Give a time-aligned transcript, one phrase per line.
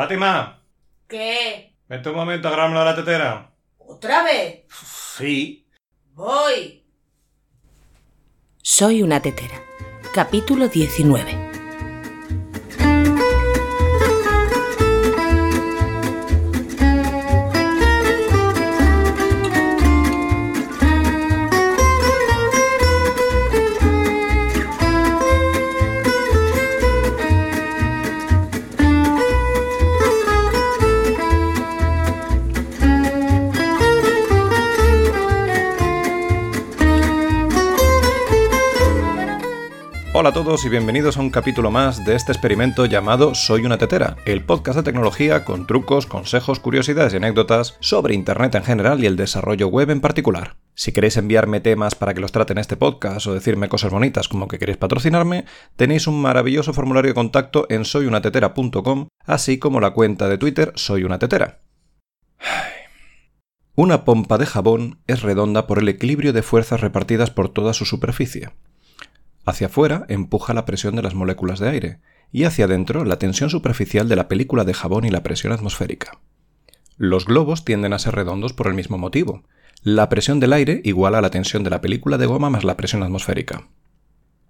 [0.00, 0.58] Fátima,
[1.06, 1.74] ¿Qué?
[1.86, 3.50] vente un momento a grabarme la tetera.
[3.76, 4.64] ¿Otra vez?
[5.18, 5.68] Sí.
[6.14, 6.82] Voy.
[8.62, 9.62] Soy una tetera.
[10.14, 11.49] Capítulo 19.
[40.20, 43.78] Hola a todos y bienvenidos a un capítulo más de este experimento llamado Soy una
[43.78, 49.02] tetera, el podcast de tecnología con trucos, consejos, curiosidades y anécdotas sobre Internet en general
[49.02, 50.56] y el desarrollo web en particular.
[50.74, 54.28] Si queréis enviarme temas para que los trate en este podcast o decirme cosas bonitas
[54.28, 59.92] como que queréis patrocinarme, tenéis un maravilloso formulario de contacto en soyunatetera.com, así como la
[59.92, 61.62] cuenta de Twitter Soy una tetera.
[63.74, 67.86] Una pompa de jabón es redonda por el equilibrio de fuerzas repartidas por toda su
[67.86, 68.50] superficie.
[69.44, 72.00] Hacia afuera empuja la presión de las moléculas de aire
[72.32, 76.20] y hacia adentro la tensión superficial de la película de jabón y la presión atmosférica.
[76.96, 79.44] Los globos tienden a ser redondos por el mismo motivo.
[79.82, 82.76] La presión del aire iguala a la tensión de la película de goma más la
[82.76, 83.68] presión atmosférica.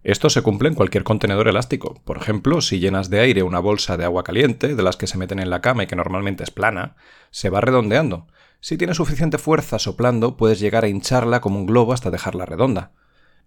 [0.03, 2.01] Esto se cumple en cualquier contenedor elástico.
[2.05, 5.19] Por ejemplo, si llenas de aire una bolsa de agua caliente, de las que se
[5.19, 6.97] meten en la cama y que normalmente es plana,
[7.31, 8.27] se va redondeando.
[8.61, 12.93] Si tienes suficiente fuerza soplando, puedes llegar a hincharla como un globo hasta dejarla redonda.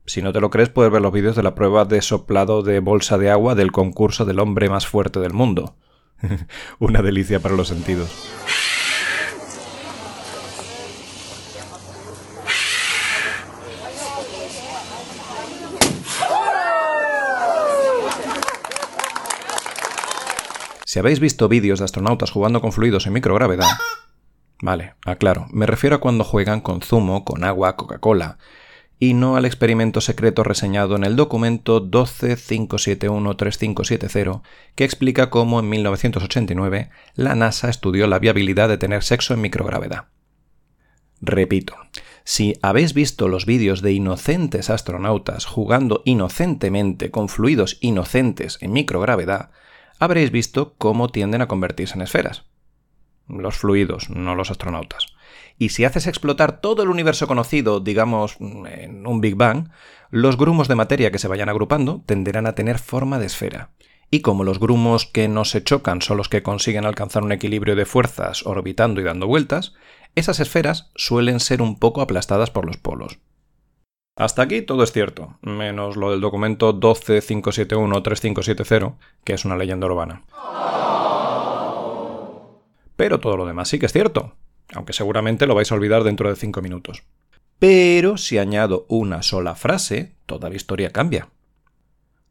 [0.06, 2.80] Si no te lo crees, puedes ver los vídeos de la prueba de soplado de
[2.80, 5.76] bolsa de agua del concurso del hombre más fuerte del mundo.
[6.80, 8.10] Una delicia para los sentidos.
[20.86, 23.68] Si habéis visto vídeos de astronautas jugando con fluidos en microgravedad...
[24.62, 28.38] Vale, aclaro, me refiero a cuando juegan con zumo, con agua, Coca-Cola,
[29.04, 34.44] y no al experimento secreto reseñado en el documento 125713570,
[34.76, 40.06] que explica cómo en 1989 la NASA estudió la viabilidad de tener sexo en microgravedad.
[41.20, 41.76] Repito,
[42.24, 49.50] si habéis visto los vídeos de inocentes astronautas jugando inocentemente con fluidos inocentes en microgravedad,
[50.00, 52.46] habréis visto cómo tienden a convertirse en esferas.
[53.28, 55.08] Los fluidos, no los astronautas.
[55.58, 59.70] Y si haces explotar todo el universo conocido, digamos, en un Big Bang,
[60.10, 63.70] los grumos de materia que se vayan agrupando tenderán a tener forma de esfera.
[64.10, 67.76] Y como los grumos que no se chocan son los que consiguen alcanzar un equilibrio
[67.76, 69.74] de fuerzas orbitando y dando vueltas,
[70.16, 73.18] esas esferas suelen ser un poco aplastadas por los polos.
[74.16, 80.22] Hasta aquí todo es cierto, menos lo del documento 125713570, que es una leyenda urbana.
[83.04, 84.38] Pero todo lo demás sí que es cierto,
[84.74, 87.04] aunque seguramente lo vais a olvidar dentro de 5 minutos.
[87.60, 91.28] Pero si añado una sola frase, toda la historia cambia.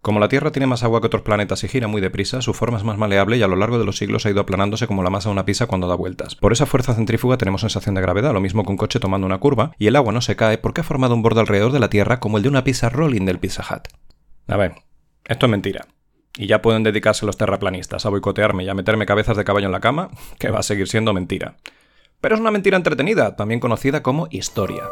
[0.01, 2.79] Como la Tierra tiene más agua que otros planetas y gira muy deprisa, su forma
[2.79, 5.11] es más maleable y a lo largo de los siglos ha ido aplanándose como la
[5.11, 6.37] masa de una pizza cuando da vueltas.
[6.37, 9.41] Por esa fuerza centrífuga tenemos sensación de gravedad, lo mismo que un coche tomando una
[9.41, 11.91] curva, y el agua no se cae porque ha formado un borde alrededor de la
[11.91, 13.89] Tierra como el de una pizza rolling del Pizza Hut.
[14.47, 14.77] A ver,
[15.27, 15.87] esto es mentira.
[16.37, 19.73] Y ya pueden dedicarse los terraplanistas a boicotearme y a meterme cabezas de caballo en
[19.73, 21.57] la cama, que va a seguir siendo mentira.
[22.21, 24.85] Pero es una mentira entretenida, también conocida como historia.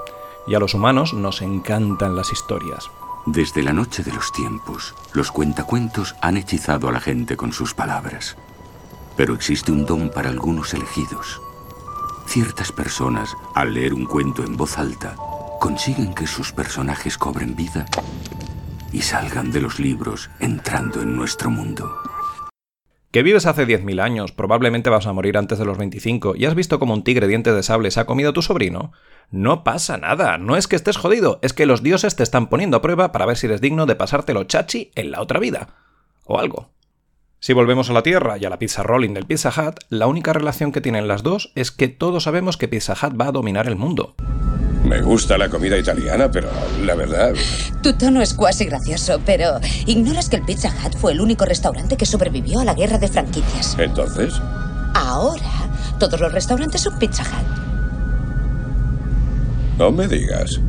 [0.47, 2.91] Y a los humanos nos encantan las historias.
[3.27, 7.75] Desde la noche de los tiempos, los cuentacuentos han hechizado a la gente con sus
[7.75, 8.37] palabras.
[9.17, 11.41] Pero existe un don para algunos elegidos.
[12.27, 15.15] Ciertas personas, al leer un cuento en voz alta,
[15.61, 17.87] consiguen que sus personajes cobren vida
[18.93, 22.01] y salgan de los libros entrando en nuestro mundo.
[23.11, 26.55] Que vives hace 10.000 años, probablemente vas a morir antes de los 25 y has
[26.55, 28.93] visto como un tigre diente de sable se ha comido a tu sobrino.
[29.33, 32.77] No pasa nada, no es que estés jodido, es que los dioses te están poniendo
[32.77, 35.69] a prueba para ver si eres digno de pasártelo chachi en la otra vida.
[36.25, 36.71] O algo.
[37.41, 40.33] Si volvemos a la Tierra y a la pizza rolling del Pizza Hut, la única
[40.33, 43.67] relación que tienen las dos es que todos sabemos que Pizza Hut va a dominar
[43.67, 44.15] el mundo.
[44.91, 46.49] Me gusta la comida italiana, pero
[46.83, 47.33] la verdad...
[47.81, 51.97] Tu tono es cuasi gracioso, pero ignoras que el Pizza Hut fue el único restaurante
[51.97, 53.77] que sobrevivió a la guerra de franquicias.
[53.79, 54.35] Entonces,
[54.95, 55.71] Ahora,
[56.01, 57.47] todos los restaurantes son Pizza Hut.
[59.79, 60.61] no me digas.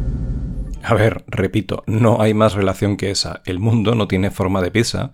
[0.83, 3.41] A ver, repito, no hay más relación que esa.
[3.45, 5.13] El mundo no tiene forma de pizza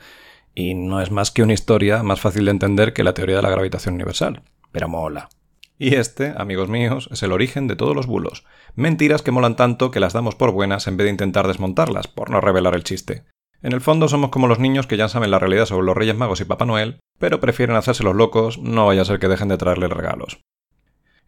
[0.54, 3.42] y no es más que una historia más fácil de entender que la teoría de
[3.42, 4.44] la gravitación universal.
[4.74, 5.30] Pero mola.
[5.80, 8.44] Y este, amigos míos, es el origen de todos los bulos.
[8.76, 12.32] Mentiras que molan tanto que las damos por buenas en vez de intentar desmontarlas, por
[12.32, 13.26] no revelar el chiste.
[13.62, 16.16] En el fondo somos como los niños que ya saben la realidad sobre los Reyes
[16.16, 19.50] Magos y Papá Noel, pero prefieren hacerse los locos, no vaya a ser que dejen
[19.50, 20.40] de traerles regalos.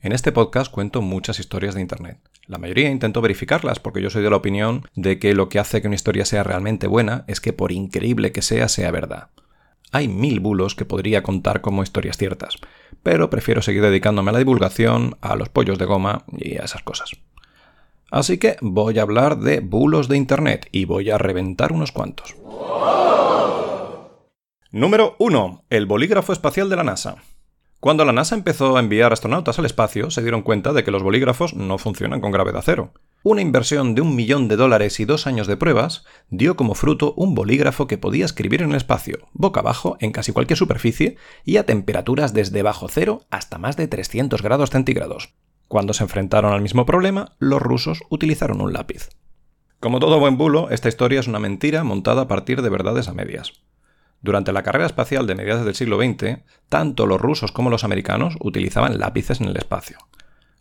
[0.02, 2.20] En este podcast cuento muchas historias de Internet.
[2.48, 5.82] La mayoría intento verificarlas porque yo soy de la opinión de que lo que hace
[5.82, 9.30] que una historia sea realmente buena es que por increíble que sea, sea verdad.
[9.92, 12.58] Hay mil bulos que podría contar como historias ciertas,
[13.10, 16.84] pero prefiero seguir dedicándome a la divulgación, a los pollos de goma y a esas
[16.84, 17.14] cosas.
[18.12, 22.36] Así que voy a hablar de bulos de Internet y voy a reventar unos cuantos.
[24.70, 25.66] Número 1.
[25.72, 27.16] El bolígrafo espacial de la NASA.
[27.80, 31.02] Cuando la NASA empezó a enviar astronautas al espacio, se dieron cuenta de que los
[31.02, 32.94] bolígrafos no funcionan con gravedad cero.
[33.22, 37.14] Una inversión de un millón de dólares y dos años de pruebas dio como fruto
[37.18, 41.58] un bolígrafo que podía escribir en el espacio, boca abajo, en casi cualquier superficie y
[41.58, 45.34] a temperaturas desde bajo cero hasta más de 300 grados centígrados.
[45.68, 49.10] Cuando se enfrentaron al mismo problema, los rusos utilizaron un lápiz.
[49.82, 53.14] Como todo buen bulo, esta historia es una mentira montada a partir de verdades a
[53.14, 53.52] medias.
[54.22, 56.40] Durante la carrera espacial de mediados del siglo XX,
[56.70, 59.98] tanto los rusos como los americanos utilizaban lápices en el espacio.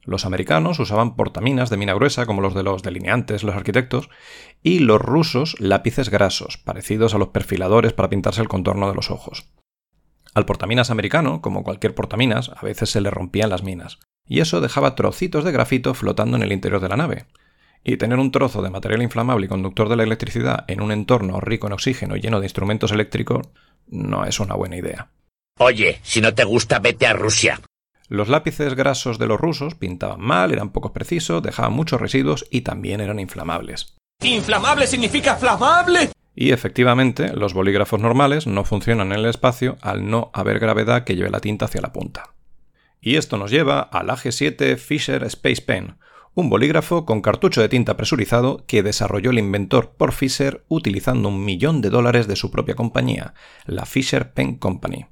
[0.09, 4.09] Los americanos usaban portaminas de mina gruesa como los de los delineantes, los arquitectos,
[4.63, 9.11] y los rusos lápices grasos, parecidos a los perfiladores para pintarse el contorno de los
[9.11, 9.51] ojos.
[10.33, 14.63] Al portaminas americano, como cualquier portaminas, a veces se le rompían las minas, y eso
[14.63, 17.27] dejaba trocitos de grafito flotando en el interior de la nave.
[17.85, 21.39] Y tener un trozo de material inflamable y conductor de la electricidad en un entorno
[21.39, 23.47] rico en oxígeno y lleno de instrumentos eléctricos
[23.89, 25.11] no es una buena idea.
[25.59, 27.61] Oye, si no te gusta, vete a Rusia.
[28.09, 32.63] Los lápices grasos de los rusos pintaban mal, eran poco precisos, dejaban muchos residuos y
[32.63, 33.97] también eran inflamables.
[34.23, 36.11] ¡Inflamable significa flamable!
[36.35, 41.17] Y efectivamente, los bolígrafos normales no funcionan en el espacio al no haber gravedad que
[41.17, 42.35] lleve la tinta hacia la punta.
[43.01, 45.99] Y esto nos lleva al AG7 Fisher Space Pen,
[46.35, 51.45] un bolígrafo con cartucho de tinta presurizado que desarrolló el inventor por Fisher utilizando un
[51.45, 53.35] millón de dólares de su propia compañía,
[53.67, 55.07] la Fisher Pen Company.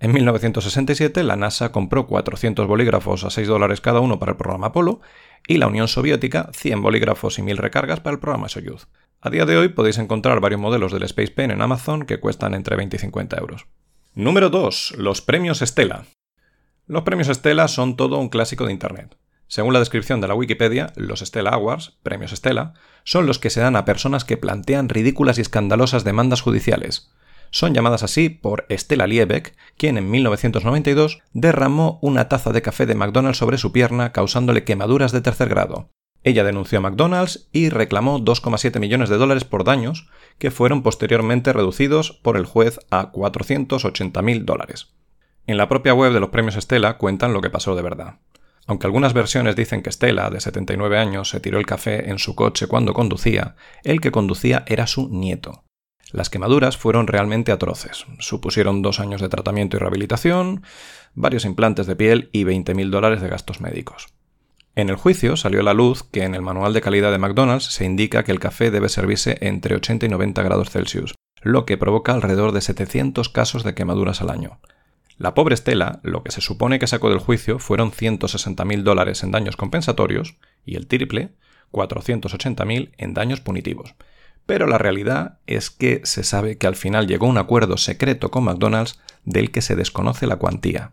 [0.00, 4.68] En 1967 la NASA compró 400 bolígrafos a 6 dólares cada uno para el programa
[4.68, 5.00] Apolo
[5.48, 8.86] y la Unión Soviética 100 bolígrafos y 1000 recargas para el programa Soyuz.
[9.20, 12.54] A día de hoy podéis encontrar varios modelos del Space Pen en Amazon que cuestan
[12.54, 13.66] entre 20 y 50 euros.
[14.14, 14.94] Número 2.
[14.98, 16.04] Los premios Stella.
[16.86, 19.16] Los premios Stella son todo un clásico de Internet.
[19.48, 23.60] Según la descripción de la Wikipedia, los Stella Awards, premios Stella, son los que se
[23.60, 27.10] dan a personas que plantean ridículas y escandalosas demandas judiciales.
[27.50, 32.94] Son llamadas así por Stella Liebeck, quien en 1992 derramó una taza de café de
[32.94, 35.90] McDonald's sobre su pierna causándole quemaduras de tercer grado.
[36.24, 40.08] Ella denunció a McDonald's y reclamó 2,7 millones de dólares por daños,
[40.38, 44.88] que fueron posteriormente reducidos por el juez a 480.000 dólares.
[45.46, 48.18] En la propia web de los premios Stella cuentan lo que pasó de verdad.
[48.66, 52.34] Aunque algunas versiones dicen que Stella, de 79 años, se tiró el café en su
[52.34, 55.64] coche cuando conducía, el que conducía era su nieto.
[56.10, 58.06] Las quemaduras fueron realmente atroces.
[58.18, 60.62] Supusieron dos años de tratamiento y rehabilitación,
[61.14, 64.08] varios implantes de piel y 20.000 dólares de gastos médicos.
[64.74, 67.66] En el juicio salió a la luz que en el manual de calidad de McDonald's
[67.66, 71.76] se indica que el café debe servirse entre 80 y 90 grados Celsius, lo que
[71.76, 74.60] provoca alrededor de 700 casos de quemaduras al año.
[75.18, 79.32] La pobre Estela, lo que se supone que sacó del juicio fueron 160.000 dólares en
[79.32, 81.30] daños compensatorios y el triple,
[81.72, 83.94] 480.000 en daños punitivos.
[84.48, 88.44] Pero la realidad es que se sabe que al final llegó un acuerdo secreto con
[88.44, 90.92] McDonald's del que se desconoce la cuantía.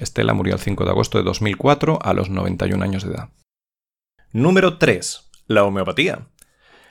[0.00, 3.28] Estela murió el 5 de agosto de 2004 a los 91 años de edad.
[4.32, 5.30] Número 3.
[5.46, 6.26] La homeopatía.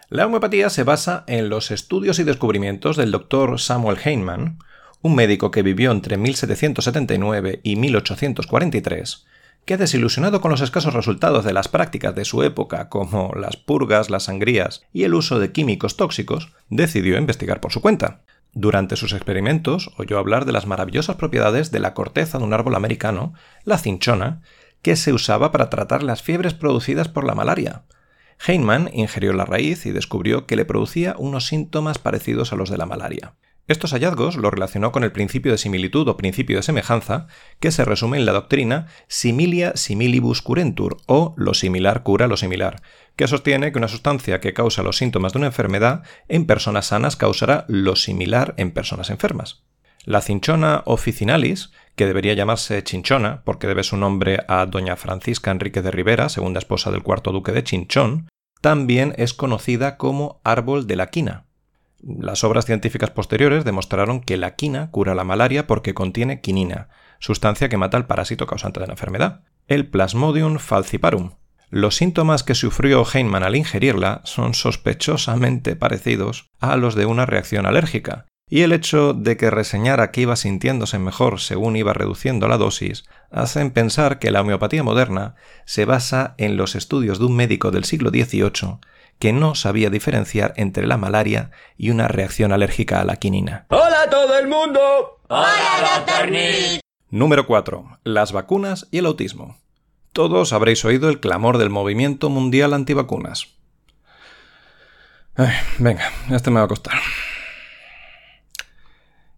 [0.07, 4.59] La homeopatía se basa en los estudios y descubrimientos del doctor Samuel Hahnemann,
[5.01, 9.25] un médico que vivió entre 1779 y 1843,
[9.67, 14.09] que desilusionado con los escasos resultados de las prácticas de su época como las purgas,
[14.09, 18.21] las sangrías y el uso de químicos tóxicos, decidió investigar por su cuenta.
[18.53, 22.75] Durante sus experimentos oyó hablar de las maravillosas propiedades de la corteza de un árbol
[22.75, 23.33] americano,
[23.65, 24.41] la cinchona,
[24.81, 27.83] que se usaba para tratar las fiebres producidas por la malaria.
[28.47, 32.77] Heyman ingirió la raíz y descubrió que le producía unos síntomas parecidos a los de
[32.77, 33.33] la malaria.
[33.67, 37.27] Estos hallazgos lo relacionó con el principio de similitud o principio de semejanza,
[37.59, 42.81] que se resume en la doctrina similia similibus curentur o lo similar cura lo similar,
[43.17, 47.17] que sostiene que una sustancia que causa los síntomas de una enfermedad en personas sanas
[47.17, 49.63] causará lo similar en personas enfermas.
[50.05, 55.81] La cinchona officinalis, que debería llamarse chinchona porque debe su nombre a doña Francisca Enrique
[55.81, 58.29] de Rivera, segunda esposa del cuarto duque de Chinchón,
[58.61, 61.46] también es conocida como árbol de la quina.
[62.01, 66.89] Las obras científicas posteriores demostraron que la quina cura la malaria porque contiene quinina,
[67.19, 71.31] sustancia que mata al parásito causante de la enfermedad, el Plasmodium falciparum.
[71.69, 77.65] Los síntomas que sufrió Heinman al ingerirla son sospechosamente parecidos a los de una reacción
[77.65, 82.57] alérgica, y el hecho de que reseñara que iba sintiéndose mejor según iba reduciendo la
[82.57, 85.35] dosis hacen pensar que la homeopatía moderna
[85.65, 88.79] se basa en los estudios de un médico del siglo XVIII
[89.19, 93.65] que no sabía diferenciar entre la malaria y una reacción alérgica a la quinina.
[93.69, 95.21] ¡Hola a todo el mundo!
[95.27, 96.31] ¡Hola, Dr.
[96.31, 96.81] Nick!
[97.09, 97.99] Número 4.
[98.03, 99.57] Las vacunas y el autismo.
[100.13, 103.55] Todos habréis oído el clamor del movimiento mundial antivacunas.
[105.35, 106.99] Ay, venga, este me va a costar.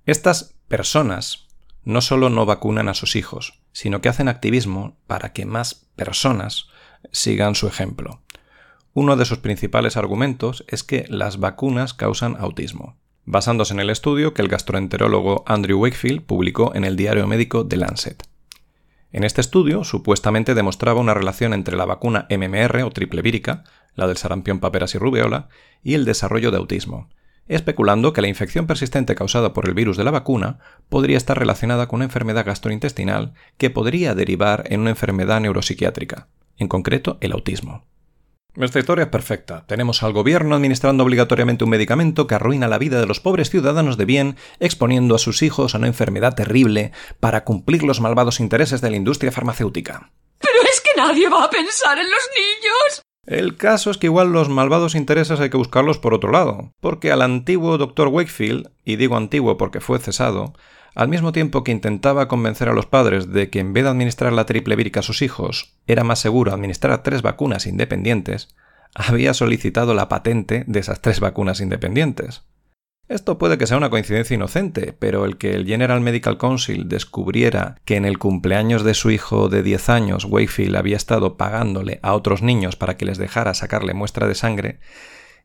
[0.05, 1.47] Estas personas
[1.83, 6.67] no solo no vacunan a sus hijos, sino que hacen activismo para que más personas
[7.11, 8.21] sigan su ejemplo.
[8.93, 14.33] Uno de sus principales argumentos es que las vacunas causan autismo, basándose en el estudio
[14.33, 18.23] que el gastroenterólogo Andrew Wakefield publicó en el diario médico The Lancet.
[19.11, 23.63] En este estudio supuestamente demostraba una relación entre la vacuna MMR o triple vírica,
[23.95, 25.49] la del sarampión, paperas y rubeola,
[25.83, 27.09] y el desarrollo de autismo,
[27.47, 31.87] especulando que la infección persistente causada por el virus de la vacuna podría estar relacionada
[31.87, 36.27] con una enfermedad gastrointestinal que podría derivar en una enfermedad neuropsiquiátrica,
[36.57, 37.85] en concreto el autismo.
[38.55, 39.63] Esta historia es perfecta.
[39.67, 43.95] Tenemos al gobierno administrando obligatoriamente un medicamento que arruina la vida de los pobres ciudadanos
[43.97, 48.81] de bien, exponiendo a sus hijos a una enfermedad terrible para cumplir los malvados intereses
[48.81, 50.11] de la industria farmacéutica.
[50.39, 53.03] Pero es que nadie va a pensar en los niños.
[53.29, 57.11] El caso es que igual los malvados intereses hay que buscarlos por otro lado, porque
[57.11, 58.07] al antiguo Dr.
[58.07, 60.55] Wakefield, y digo antiguo porque fue cesado,
[60.95, 64.33] al mismo tiempo que intentaba convencer a los padres de que en vez de administrar
[64.33, 68.55] la triple vírica a sus hijos, era más seguro administrar tres vacunas independientes,
[68.95, 72.41] había solicitado la patente de esas tres vacunas independientes.
[73.09, 77.81] Esto puede que sea una coincidencia inocente, pero el que el General Medical Council descubriera
[77.83, 82.13] que en el cumpleaños de su hijo de 10 años Wakefield había estado pagándole a
[82.13, 84.79] otros niños para que les dejara sacarle muestra de sangre,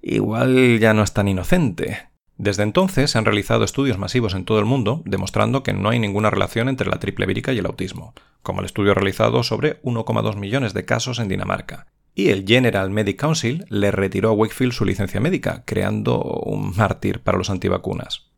[0.02, 2.10] igual ya no es tan inocente.
[2.36, 5.98] Desde entonces se han realizado estudios masivos en todo el mundo demostrando que no hay
[5.98, 10.36] ninguna relación entre la triple vírica y el autismo, como el estudio realizado sobre 1,2
[10.36, 14.84] millones de casos en Dinamarca, y el General Medical Council le retiró a Wakefield su
[14.84, 18.30] licencia médica, creando un mártir para los antivacunas.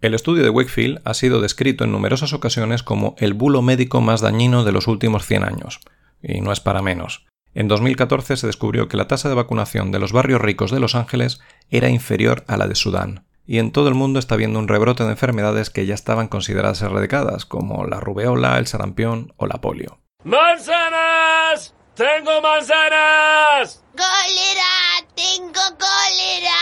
[0.00, 4.20] El estudio de Wakefield ha sido descrito en numerosas ocasiones como el bulo médico más
[4.20, 5.80] dañino de los últimos 100 años,
[6.22, 7.26] y no es para menos.
[7.54, 10.94] En 2014 se descubrió que la tasa de vacunación de los barrios ricos de Los
[10.94, 14.68] Ángeles era inferior a la de Sudán, y en todo el mundo está habiendo un
[14.68, 19.60] rebrote de enfermedades que ya estaban consideradas erradicadas, como la rubeola, el sarampión o la
[19.60, 19.98] polio.
[20.24, 21.74] ¡Manzanas!
[21.94, 23.82] ¡Tengo manzanas!
[23.92, 25.06] ¡Cólera!
[25.14, 26.60] ¡Tengo cólera!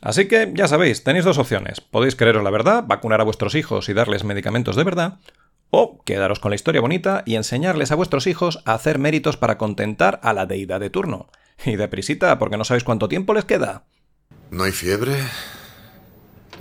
[0.00, 1.80] Así que ya sabéis, tenéis dos opciones.
[1.80, 5.18] Podéis creeros la verdad, vacunar a vuestros hijos y darles medicamentos de verdad,
[5.70, 9.58] o quedaros con la historia bonita y enseñarles a vuestros hijos a hacer méritos para
[9.58, 11.28] contentar a la deidad de turno.
[11.64, 13.84] Y deprisita, porque no sabéis cuánto tiempo les queda.
[14.50, 15.16] No hay fiebre,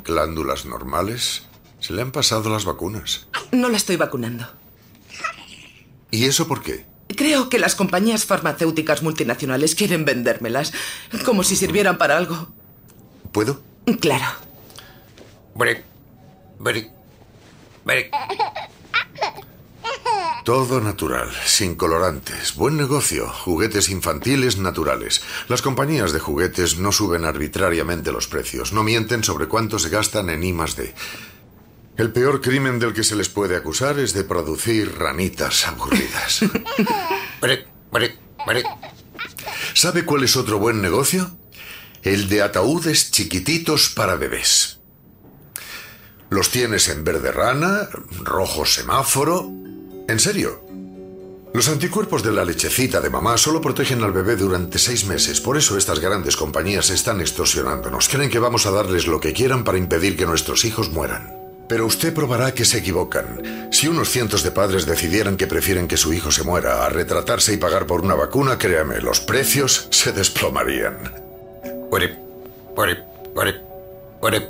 [0.04, 1.44] glándulas normales.
[1.80, 3.28] Se le han pasado las vacunas.
[3.52, 4.48] No la estoy vacunando.
[6.16, 6.86] ¿Y eso por qué?
[7.10, 10.72] Creo que las compañías farmacéuticas multinacionales quieren vendérmelas,
[11.26, 12.48] como si sirvieran para algo.
[13.34, 13.62] ¿Puedo?
[14.00, 14.26] Claro.
[15.56, 15.84] Brick.
[16.58, 16.90] Brick.
[17.84, 18.12] Brick.
[20.46, 25.22] Todo natural, sin colorantes, buen negocio, juguetes infantiles naturales.
[25.50, 30.30] Las compañías de juguetes no suben arbitrariamente los precios, no mienten sobre cuánto se gastan
[30.30, 30.94] en I +D.
[31.98, 36.42] El peor crimen del que se les puede acusar es de producir ranitas aburridas.
[39.74, 41.38] ¿Sabe cuál es otro buen negocio?
[42.04, 44.80] El de ataúdes chiquititos para bebés.
[46.30, 47.88] Los tienes en verde rana,
[48.24, 49.50] rojo semáforo.
[50.10, 50.66] En serio.
[51.54, 55.40] Los anticuerpos de la lechecita de mamá solo protegen al bebé durante seis meses.
[55.40, 58.10] Por eso estas grandes compañías están extorsionándonos.
[58.10, 61.45] Creen que vamos a darles lo que quieran para impedir que nuestros hijos mueran.
[61.68, 63.70] Pero usted probará que se equivocan.
[63.72, 67.54] Si unos cientos de padres decidieran que prefieren que su hijo se muera a retratarse
[67.54, 70.98] y pagar por una vacuna, créame, los precios se desplomarían.
[71.90, 72.18] Warip,
[72.76, 73.00] warip,
[74.22, 74.46] warip.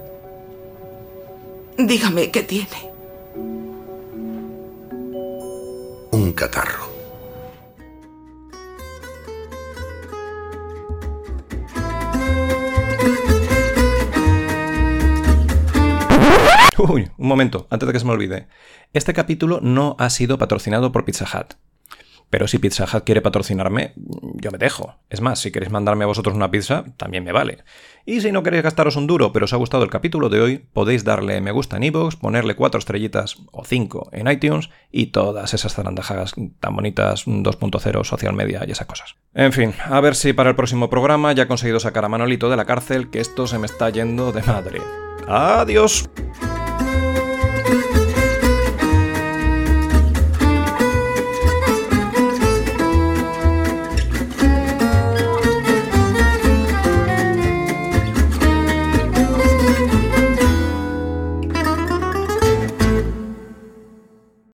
[1.78, 2.92] Dígame qué tiene.
[6.12, 6.95] Un catarro.
[16.90, 18.48] Uy, un momento, antes de que se me olvide.
[18.94, 21.54] Este capítulo no ha sido patrocinado por Pizza Hut.
[22.30, 24.96] Pero si Pizza Hut quiere patrocinarme, yo me dejo.
[25.10, 27.60] Es más, si queréis mandarme a vosotros una pizza, también me vale.
[28.06, 30.58] Y si no queréis gastaros un duro, pero os ha gustado el capítulo de hoy,
[30.58, 35.54] podéis darle me gusta en iVoox, ponerle cuatro estrellitas o cinco en iTunes y todas
[35.54, 39.16] esas zarandajas tan bonitas 2.0, social media y esas cosas.
[39.34, 42.50] En fin, a ver si para el próximo programa ya he conseguido sacar a Manolito
[42.50, 44.82] de la cárcel, que esto se me está yendo de madre.
[45.28, 46.10] ¡Adiós!